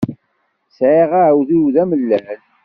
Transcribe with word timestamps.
Sεiɣ 0.77 1.11
aεudiw 1.21 1.65
d 1.75 1.77
amellal. 1.83 2.41